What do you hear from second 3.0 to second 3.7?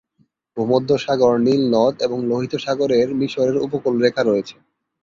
মিশরের